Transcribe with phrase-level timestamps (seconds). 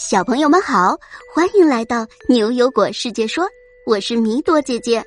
[0.00, 0.96] 小朋友们好，
[1.34, 3.46] 欢迎来到牛油果世界说，
[3.84, 5.04] 我是米朵姐姐。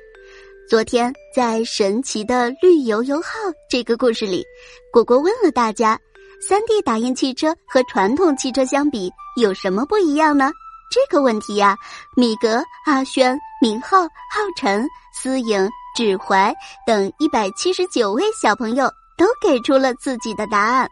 [0.70, 3.30] 昨天在神奇的绿油油号
[3.68, 4.46] 这个故事里，
[4.92, 5.98] 果果问了大家：
[6.40, 10.52] 三 D 打印汽车和传统汽车相比有什么不一样呢？
[10.92, 11.76] 这个问题呀，
[12.16, 14.08] 米格、阿轩、明浩、浩
[14.56, 16.54] 辰、思颖、芷怀
[16.86, 18.88] 等一百七十九位小朋友
[19.18, 20.88] 都给出了自己的答案。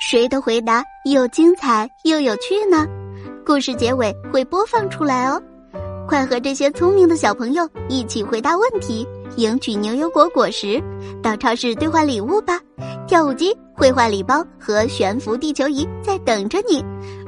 [0.00, 2.84] 谁的回答又精彩又有趣呢？
[3.46, 5.40] 故事结尾会播放出来哦，
[6.08, 10.82] 快和这些聪明的小朋友一起回答问题，赢取牛油果果实，
[11.22, 12.58] 到超市兑换礼物吧！
[13.06, 16.82] 跳舞机、绘画礼包和悬浮地球仪在等着你。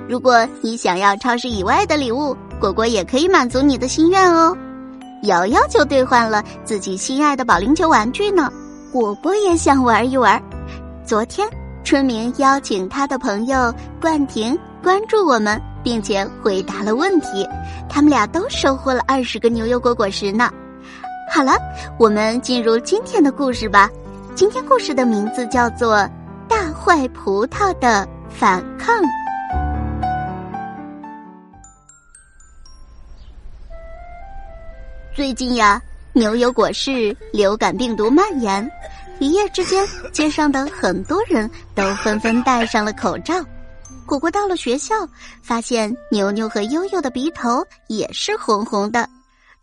[0.09, 4.57] 如果你想要超市以外的礼物，果果也可以满足你的心愿哦。
[5.25, 8.51] 瑶瑶就兑换了自己心爱的保龄球玩具呢，
[8.91, 10.43] 果果也想玩一玩。
[11.05, 11.47] 昨天，
[11.85, 15.61] 春明邀请他的朋友冠廷关注我们。
[15.87, 17.49] 并且回答了问题，
[17.89, 20.51] 他们俩都收获了二十个牛油果果实呢。
[21.33, 21.53] 好了，
[21.97, 23.89] 我们进入今天的故事吧。
[24.35, 25.99] 今天故事的名字叫做
[26.49, 29.01] 《大坏葡萄的反抗》。
[35.15, 35.81] 最近呀，
[36.13, 38.69] 牛油果市流感病毒蔓延，
[39.21, 43.35] 一夜之间，街上的很多人都纷纷戴上了口罩。
[44.07, 44.95] 果果到了学校，
[45.43, 49.09] 发现牛牛和悠悠的鼻头也是红红的，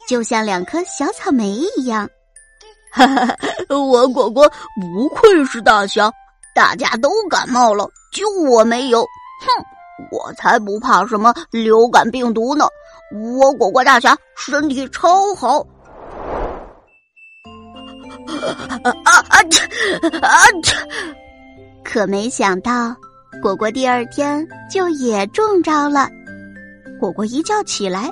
[0.08, 2.08] 就像两颗小草莓一样。
[2.91, 3.35] 哈哈，
[3.69, 4.47] 我果果
[4.80, 6.11] 不愧是大侠，
[6.53, 9.02] 大家都感冒了，就我没有。
[9.02, 9.47] 哼，
[10.11, 12.67] 我才不怕什么流感病毒呢！
[13.39, 15.66] 我果果大侠身体超好。
[18.83, 19.39] 啊 啊啊！
[20.22, 20.38] 啊！
[21.83, 22.95] 可没想到。
[23.42, 26.09] 果果第二天就也中招了。
[27.00, 28.09] 果果一觉起来，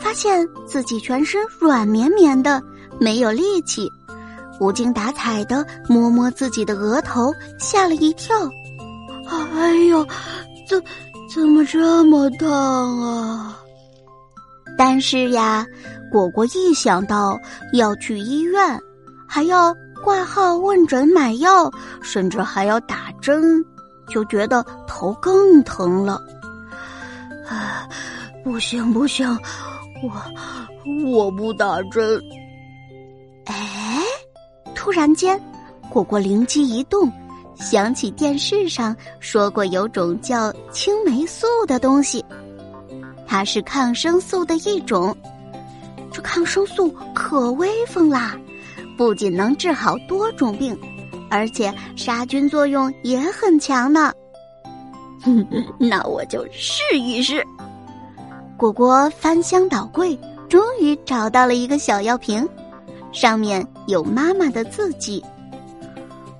[0.00, 2.62] 发现自己全身软绵绵的，
[3.00, 3.88] 没有力气，
[4.60, 8.36] 无精打采的摸摸自己的额头，吓了一跳。
[9.28, 10.06] 哎呦，
[10.68, 10.80] 怎
[11.34, 12.48] 怎么这么烫
[13.00, 13.58] 啊？
[14.76, 15.66] 但是呀，
[16.12, 17.36] 果果一想到
[17.72, 18.80] 要去医院，
[19.26, 21.68] 还要挂号问诊买药，
[22.00, 23.64] 甚至还要打针。
[24.08, 26.20] 就觉得头更疼了，
[27.48, 27.88] 啊，
[28.42, 29.28] 不行不行，
[30.02, 32.20] 我我不打针。
[33.44, 34.02] 哎，
[34.74, 35.40] 突然间，
[35.90, 37.10] 果果灵机一动，
[37.56, 42.24] 想起电视上说过有种叫青霉素的东西，
[43.26, 45.16] 它是抗生素的一种。
[46.10, 48.36] 这抗生素可威风啦，
[48.96, 50.76] 不仅能治好多种病。
[51.30, 54.12] 而且杀菌作用也很强呢，
[55.78, 57.44] 那我就试一试。
[58.56, 60.18] 果果翻箱倒柜，
[60.48, 62.48] 终于找到了一个小药瓶，
[63.12, 65.24] 上面有妈妈的字迹：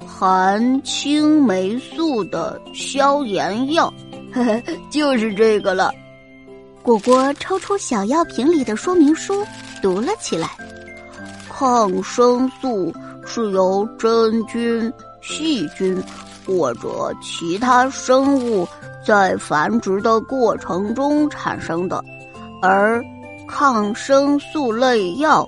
[0.06, 3.93] 含青霉素的消炎药，
[4.91, 5.93] 就是这个了。
[6.82, 9.44] 果果抽出小药瓶里的说明书，
[9.82, 10.49] 读了起来：
[11.49, 12.93] 抗生素。
[13.28, 14.90] 是由真菌、
[15.20, 16.02] 细菌
[16.46, 18.66] 或者其他生物
[19.06, 22.02] 在繁殖的过程中产生的，
[22.62, 23.04] 而
[23.46, 25.46] 抗生素类药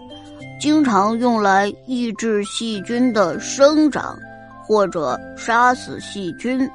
[0.61, 4.15] 经常用来抑制细菌的生长
[4.63, 6.71] 或者杀死细菌。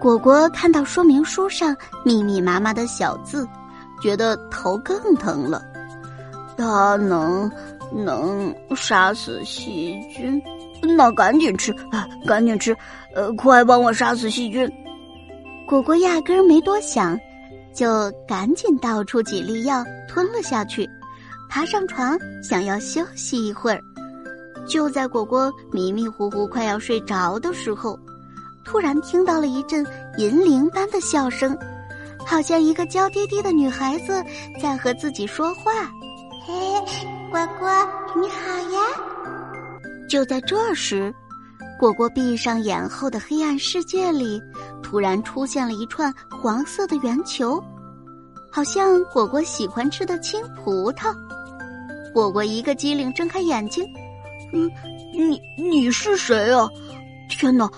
[0.00, 3.46] 果果看到说明书上密密麻麻的小字，
[4.00, 5.62] 觉得头更疼了。
[6.56, 7.50] 它能。
[7.94, 10.42] 能杀死细菌，
[10.82, 11.74] 那赶紧吃，
[12.26, 12.76] 赶紧吃，
[13.14, 14.70] 呃，快帮我杀死细菌！
[15.68, 17.18] 果果压根儿没多想，
[17.74, 20.88] 就赶紧倒出几粒药吞了下去，
[21.48, 23.80] 爬上床想要休息一会儿。
[24.68, 27.98] 就在果果迷迷糊糊快要睡着的时候，
[28.64, 29.84] 突然听到了一阵
[30.18, 31.56] 银铃般的笑声，
[32.24, 34.22] 好像一个娇滴滴的女孩子
[34.60, 35.72] 在和自己说话。
[36.44, 36.52] 嘿。
[37.30, 37.68] 果果，
[38.14, 38.80] 你好呀！
[40.08, 41.14] 就在这时，
[41.78, 44.42] 果果闭上眼后的黑暗世界里，
[44.82, 47.62] 突然出现了一串黄色的圆球，
[48.50, 51.14] 好像果果喜欢吃的青葡萄。
[52.12, 53.82] 果果一个机灵，睁开眼睛，
[54.52, 54.70] 嗯，
[55.14, 56.68] 你你是谁啊？
[57.30, 57.70] 天哪，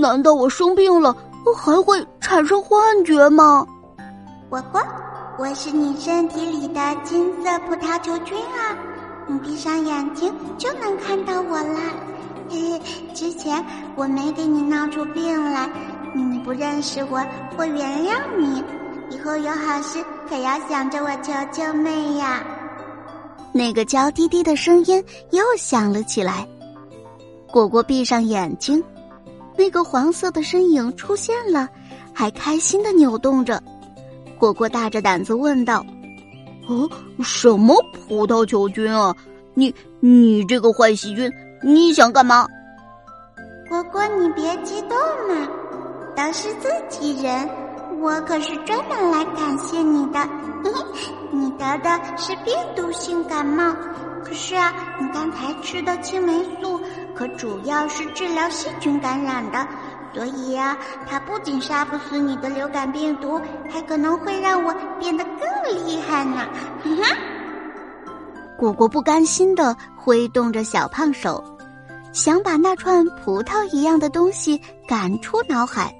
[0.00, 1.14] 难道我生病了
[1.54, 3.66] 还会产生幻觉吗？
[4.48, 4.80] 果果，
[5.38, 8.76] 我是你身体里的金色葡萄球菌啊！
[9.26, 11.80] 你闭上眼睛就能看到我啦。
[12.50, 12.80] 嘿嘿，
[13.14, 13.64] 之前
[13.96, 15.70] 我没给你闹出病来，
[16.14, 17.24] 你不认识我，
[17.56, 18.62] 我原谅你。
[19.10, 22.44] 以后有好事可要想着我球球妹呀。
[23.52, 26.46] 那个娇滴滴的声音又响了起来。
[27.50, 28.84] 果果闭上眼睛，
[29.56, 31.68] 那个黄色的身影出现了，
[32.12, 33.62] 还开心的扭动着。
[34.42, 35.86] 果果大着胆子问道
[36.66, 36.90] ：“哦，
[37.22, 37.76] 什么
[38.08, 39.14] 葡萄球菌啊？
[39.54, 42.48] 你你这个坏细菌，你想干嘛？”
[43.70, 44.98] 果果，你别激动
[45.28, 45.48] 嘛，
[46.16, 47.48] 都是自己人，
[48.00, 50.18] 我可是专门来感谢你的。
[51.30, 53.72] 你得的是病毒性感冒，
[54.24, 56.80] 可是啊，你刚才吃的青霉素
[57.14, 59.64] 可主要是治疗细菌感染的，
[60.14, 60.76] 所以呀，
[61.08, 66.46] 它不仅杀不死你的流感病毒，还可能会让我变得更厉害呢。
[68.58, 71.42] 果果不甘心的挥动着小胖手，
[72.12, 75.92] 想把那串葡萄一样的东西赶出脑海。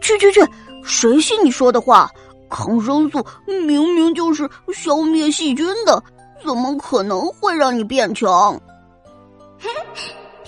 [0.00, 0.40] 去去去，
[0.84, 2.08] 谁信你说的话？
[2.48, 6.02] 抗生素明明就是消灭细菌的，
[6.44, 8.60] 怎么可能会让你变强？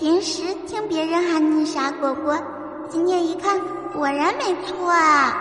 [0.04, 2.38] 平时听别人喊你傻果果，
[2.90, 3.58] 今天一看
[3.90, 5.32] 果然没错啊！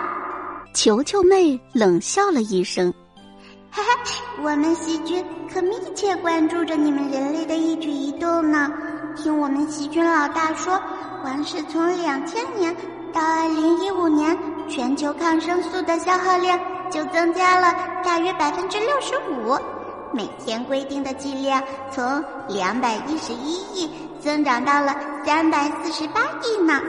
[0.72, 2.90] 球球妹冷笑了一声
[3.70, 3.90] ：“哈哈，
[4.42, 5.22] 我们细菌
[5.52, 8.72] 可密切关注着你们人类的一举一动呢。
[9.14, 10.80] 听我们细菌老大说，
[11.20, 12.74] 光是从两千年
[13.12, 14.34] 到二零一五年。”
[14.66, 16.58] 全球抗生素的消耗量
[16.90, 19.58] 就增加了大约百分之六十五，
[20.14, 21.62] 每天规定的剂量
[21.92, 23.90] 从两百一十一亿
[24.20, 24.94] 增长到了
[25.26, 26.80] 三百四十八亿呢。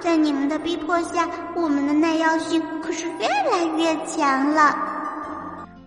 [0.00, 1.26] 在你们的逼迫下，
[1.56, 4.76] 我们的耐药性可是越来越强了。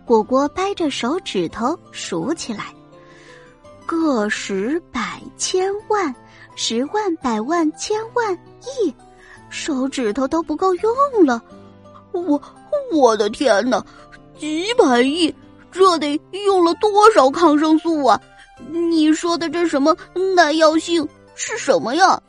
[0.05, 2.63] 果果掰着手指头数起来：
[3.85, 6.15] 个十百千万，
[6.55, 8.33] 十万百万千万
[8.81, 8.91] 亿。
[9.49, 10.91] 手指头都不够用
[11.25, 11.41] 了，
[12.11, 12.41] 我
[12.91, 13.85] 我的天哪，
[14.39, 15.33] 几百亿，
[15.77, 18.19] 这得用了多少抗生素啊？
[18.71, 19.95] 你说的这什么
[20.35, 22.19] 耐药性是什么呀？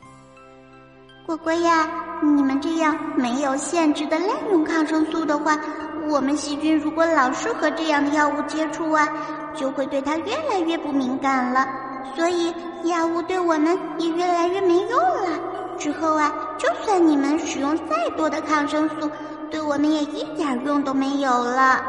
[1.25, 1.89] 果果呀，
[2.21, 5.59] 你们这样没有限制的滥用抗生素的话，
[6.07, 9.07] 我们细菌如果老是和这样的药物接触啊，
[9.55, 11.67] 就会对它越来越不敏感了，
[12.15, 12.53] 所以
[12.83, 15.27] 药物对我们也越来越没用了。
[15.77, 19.09] 之后啊，就算你们使用再多的抗生素，
[19.49, 21.83] 对我们也一点用都没有了。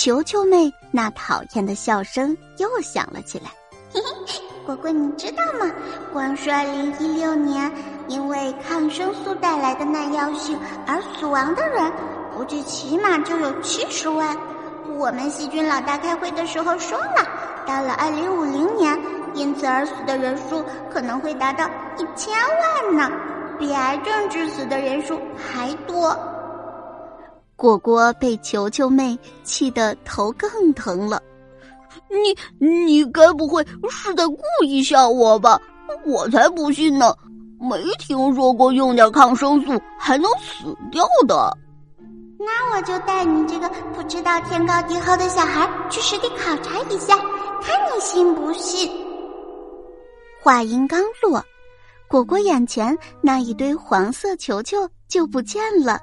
[0.00, 3.50] 球球妹那讨厌的笑声又响了起来。
[3.92, 5.68] 嘿嘿，果果，你知道吗？
[6.12, 7.68] 光是二零一六年，
[8.06, 10.56] 因为抗生素带来的耐药性
[10.86, 11.92] 而死亡的人，
[12.32, 14.36] 估计起码就有七十万。
[14.96, 17.26] 我们细菌老大开会的时候说了，
[17.66, 18.96] 到了二零五零年。
[19.34, 21.68] 因此而死的人数可能会达到
[21.98, 22.32] 一千
[22.86, 23.10] 万呢，
[23.58, 26.16] 比癌症致死的人数还多。
[27.58, 31.20] 果果被球球妹气得头更疼了。
[32.08, 35.60] 你你该不会是在故意吓我吧？
[36.06, 37.12] 我才不信呢！
[37.60, 41.52] 没听说过用点抗生素还能死掉的。
[42.38, 47.16] 那我就带你这个不知道天高地厚的小孩去实地考察一下，
[47.60, 48.88] 看你信不信。
[50.40, 51.42] 话音刚落，
[52.06, 55.98] 果果眼前那一堆黄色球球就不见了。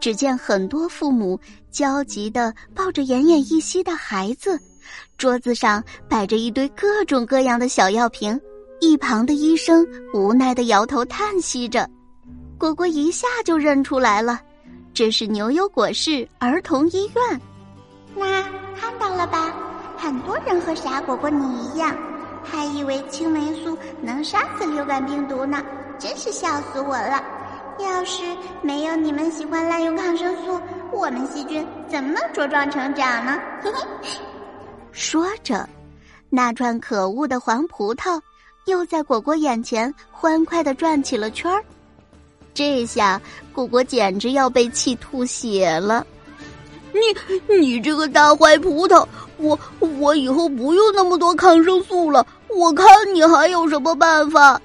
[0.00, 1.38] 只见很多父母
[1.70, 4.58] 焦急的抱着奄奄一息的孩子，
[5.18, 8.38] 桌子上摆着一堆各种各样的小药瓶，
[8.80, 11.88] 一旁的医生无奈的摇头叹息着。
[12.58, 14.40] 果果一下就认出来了，
[14.94, 17.40] 这是牛油果市儿童医院。
[18.14, 18.42] 那
[18.78, 19.54] 看到了吧？
[19.98, 21.96] 很多人和傻果果你一样。
[22.48, 25.60] 还以为青霉素能杀死流感病毒呢，
[25.98, 27.20] 真是笑死我了！
[27.78, 28.22] 要是
[28.62, 30.60] 没有你们喜欢滥用抗生素，
[30.92, 33.38] 我们细菌怎么茁壮成长呢？
[33.62, 34.08] 嘿嘿。
[34.92, 35.68] 说着，
[36.30, 38.20] 那串可恶的黄葡萄
[38.64, 41.62] 又在果果眼前欢快的转起了圈儿。
[42.54, 43.20] 这下
[43.52, 46.06] 果果简直要被气吐血了！
[46.92, 49.06] 你你这个大坏葡萄，
[49.36, 49.58] 我
[50.00, 52.26] 我以后不用那么多抗生素了。
[52.48, 54.58] 我看你还有什么办法？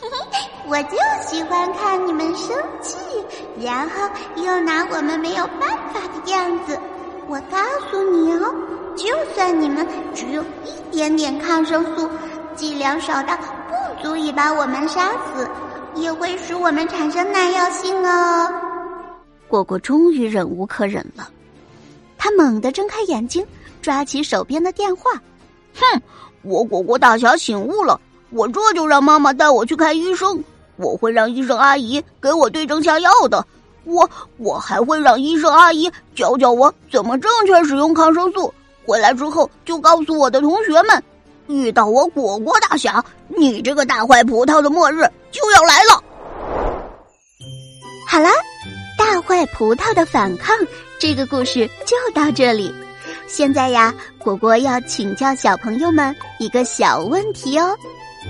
[0.68, 2.96] 我就喜欢看你们生气，
[3.60, 6.78] 然后又拿我们没有办法的样子。
[7.28, 7.58] 我告
[7.90, 8.54] 诉你哦，
[8.96, 12.08] 就算你们只有一点点抗生素，
[12.54, 15.48] 剂量少到不足以把我们杀死，
[15.94, 18.52] 也会使我们产生耐药性哦。
[19.48, 21.30] 果果终于忍无可忍了，
[22.18, 23.46] 他猛地睁开眼睛，
[23.80, 25.12] 抓起手边的电话，
[25.74, 26.02] 哼。
[26.42, 30.42] 我果果大侠醒悟了，我这就让妈妈带我去看医生。
[30.76, 33.44] 我会让医生阿姨给我对症下药的。
[33.84, 38.52] 我我还会让医生阿姨教教我怎么正确使用抗生素。
[38.84, 41.02] 回来之后就告诉我的同学们，
[41.48, 44.98] 遇到我果果大侠，你这个大坏葡萄的末日
[45.30, 46.02] 就要来了。
[48.08, 48.30] 好啦，
[48.96, 50.56] 大坏葡萄的反抗
[50.98, 52.72] 这个故事就到这里。
[53.28, 57.76] 现在呀，果果要请教小朋友们一个小问题哦。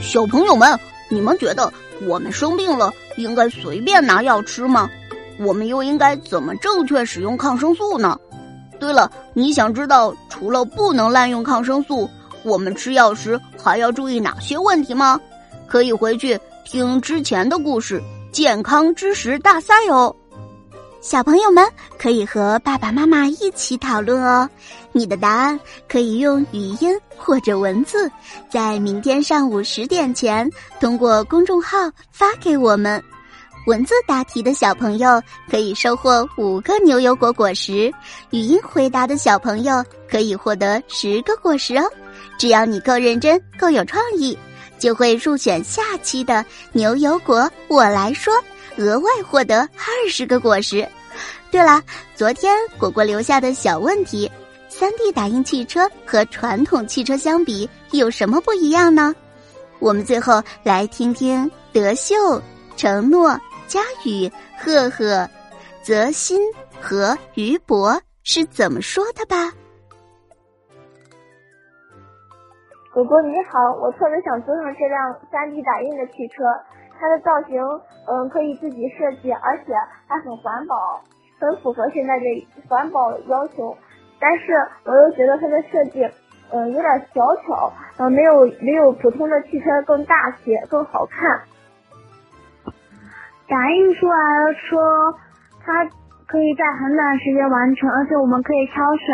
[0.01, 0.79] 小朋友们，
[1.11, 1.71] 你们觉得
[2.03, 4.89] 我们生病了应该随便拿药吃吗？
[5.39, 8.19] 我们又应该怎么正确使用抗生素呢？
[8.79, 12.09] 对了，你想知道除了不能滥用抗生素，
[12.43, 15.21] 我们吃药时还要注意哪些问题吗？
[15.67, 20.15] 可以回去听之前的故事，健康知识大赛哦。
[21.07, 21.65] 小朋友们
[21.97, 24.51] 可以和爸爸妈妈一起讨论哦。
[24.91, 25.59] 你的答案
[25.89, 28.11] 可以用语音或者文字，
[28.51, 31.79] 在明天上午十点前通过公众号
[32.11, 33.01] 发给我们。
[33.69, 37.89] 文字答题的小朋友可以收获五个牛油果果实，
[38.31, 41.85] 语音回答的小朋友可以获得十个果实哦。
[42.37, 44.37] 只要你够认真、够有创意，
[44.77, 48.35] 就会入选下期的牛油果我来说，
[48.77, 50.85] 额外获得二十个果实。
[51.57, 51.83] 对了，
[52.15, 54.31] 昨天果果留下的小问题：
[54.69, 59.15] 三 D 打印汽车和传统汽车相比有什么不一样呢？
[59.79, 62.15] 我们最后来听听德秀、
[62.77, 63.41] 承诺。
[63.67, 65.27] 佳宇、赫赫、
[65.83, 66.39] 泽新
[66.79, 69.51] 和于博是怎么说的吧？
[72.93, 76.45] 果果你好，我特别想坐上这辆 3D 打印的汽车，
[77.01, 77.57] 它的造型
[78.07, 79.73] 嗯可以自己设计，而且
[80.07, 81.03] 还很环保，
[81.39, 83.77] 很符合现在的环保要求。
[84.19, 86.09] 但是我又觉得它的设计
[86.53, 91.43] 嗯有点小巧，嗯没有没有普通的汽车更大些，更好看。
[93.49, 94.79] 打印出来的车，
[95.65, 95.85] 它
[96.27, 99.07] 可以在很短时间完成，而且我们可以挑选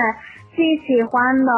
[0.54, 1.52] 自己喜欢的，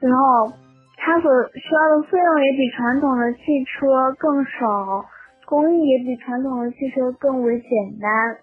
[0.00, 0.52] 然后
[0.96, 5.04] 它所需要的费用也比传统的汽车更少，
[5.44, 7.68] 工艺也比传统的汽车更为简
[8.00, 8.38] 单。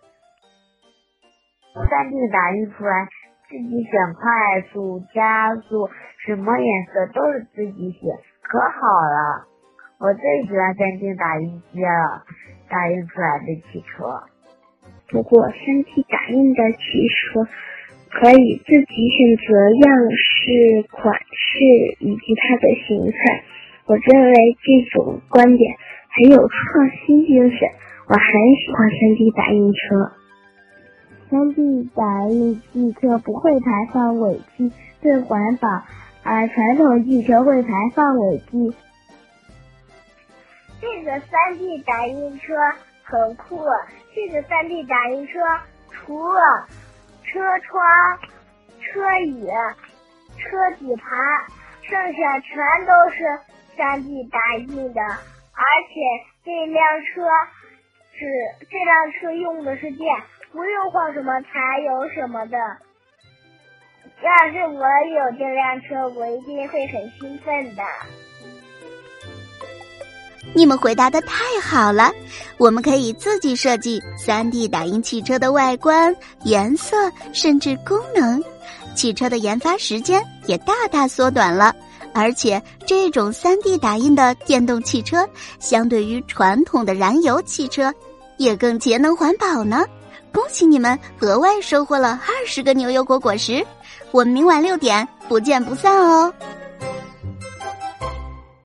[1.74, 3.08] 三 D 打印出来，
[3.50, 5.90] 自己选快速、加速，
[6.26, 9.48] 什么颜色都是自己选，可好了。
[10.00, 12.24] 我最喜欢三 D 打印机了。
[12.70, 14.28] 打印出来的汽车，
[15.10, 17.48] 不过三 D 打印的汽车
[18.12, 21.64] 可以自己选择样式、款式
[22.00, 23.44] 以及它的形态。
[23.86, 25.78] 我认为这种观点
[26.12, 27.70] 很有创新精神，
[28.10, 28.22] 我很
[28.60, 30.12] 喜欢三 D 打印车。
[31.30, 35.84] 三 D 打印汽车不会排放尾气，最环保，
[36.24, 38.74] 而传统汽车会排放尾气。
[40.80, 42.54] 这个三 D 打印车
[43.04, 43.62] 很酷，
[44.16, 45.40] 这个三 D 打印车
[45.92, 46.42] 除了
[47.24, 47.86] 车窗、
[48.80, 49.48] 车椅、
[50.38, 51.18] 车底盘，
[51.82, 52.56] 剩下全
[52.86, 53.40] 都是
[53.76, 55.02] 三 D 打印的。
[55.02, 56.00] 而且
[56.46, 57.24] 这辆车
[58.14, 58.26] 是
[58.70, 60.16] 这辆车用的是电，
[60.58, 61.52] 不用换什么柴
[61.86, 62.58] 油什么的。
[64.24, 64.82] 要是我
[65.14, 67.84] 有这辆车，我一定会很兴奋的。
[70.56, 72.12] 你们回答的太好了，
[72.58, 76.98] 我们可以自己设计 3D 打印汽车的外观、颜色，
[77.34, 78.44] 甚至功能。
[78.96, 81.76] 汽车的研发时间也大大缩短了，
[82.16, 87.94] 而且这种 3D 打印的电动汽车，相对于传统的燃油汽车，
[88.38, 89.86] 也更节能环保呢。
[90.38, 93.66] 恭喜你们额外收获了二十个牛油果果实，
[94.12, 96.32] 我们明晚六点不见不散哦。